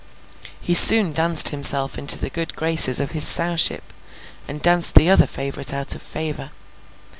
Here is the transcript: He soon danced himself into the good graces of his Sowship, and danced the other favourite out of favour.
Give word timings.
He 0.59 0.73
soon 0.73 1.13
danced 1.13 1.49
himself 1.49 1.95
into 1.95 2.17
the 2.17 2.31
good 2.31 2.55
graces 2.55 2.99
of 2.99 3.11
his 3.11 3.23
Sowship, 3.27 3.93
and 4.47 4.59
danced 4.59 4.95
the 4.95 5.11
other 5.11 5.27
favourite 5.27 5.75
out 5.75 5.93
of 5.93 6.01
favour. 6.01 6.49